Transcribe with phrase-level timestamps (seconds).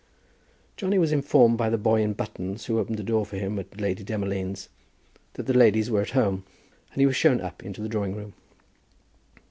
[0.77, 3.79] Johnny was informed by the boy in buttons, who opened the door for him at
[3.79, 4.67] Lady Demolines',
[5.33, 6.43] that the ladies were at home,
[6.91, 8.33] and he was shown up into the drawing room.